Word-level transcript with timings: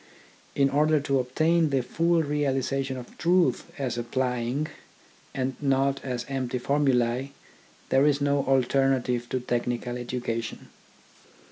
In 0.55 0.71
order 0.71 0.99
to 0.99 1.19
obtain 1.19 1.69
the 1.69 1.83
full 1.83 2.23
realisation 2.23 2.97
of 2.97 3.15
truths 3.19 3.65
as 3.77 3.99
applying, 3.99 4.65
and 5.31 5.55
not 5.61 6.03
as 6.03 6.25
empty 6.27 6.57
formulae, 6.57 7.33
there 7.89 8.07
is 8.07 8.19
no 8.19 8.43
alternative 8.47 9.29
to 9.29 9.39
technical 9.39 9.97
education. 9.97 10.69